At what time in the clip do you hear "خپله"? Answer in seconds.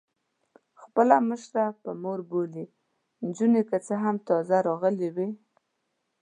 0.81-1.15